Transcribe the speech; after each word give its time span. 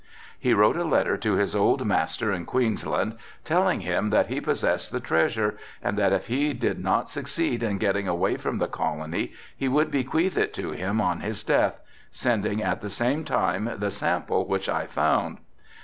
He 0.39 0.55
wrote 0.55 0.77
a 0.77 0.83
letter 0.83 1.15
to 1.17 1.33
his 1.33 1.55
old 1.55 1.85
master 1.85 2.33
in 2.33 2.47
Queensland 2.47 3.17
telling 3.45 3.81
him 3.81 4.09
that 4.09 4.29
he 4.29 4.41
possessed 4.41 4.91
the 4.91 4.99
treasure 4.99 5.59
and 5.83 5.95
that 5.95 6.11
if 6.11 6.25
he 6.25 6.53
did 6.53 6.83
not 6.83 7.07
succeed 7.07 7.61
in 7.61 7.77
getting 7.77 8.07
away 8.07 8.37
from 8.37 8.57
the 8.57 8.67
colony 8.67 9.31
he 9.55 9.67
would 9.67 9.91
bequeath 9.91 10.37
it 10.39 10.55
to 10.55 10.71
him 10.71 10.99
on 10.99 11.19
his 11.19 11.43
death, 11.43 11.79
sending 12.09 12.63
at 12.63 12.81
the 12.81 12.89
same 12.89 13.23
time 13.23 13.69
the 13.77 13.91
sample 13.91 14.47
which 14.47 14.67
I 14.67 14.87
found. 14.87 15.37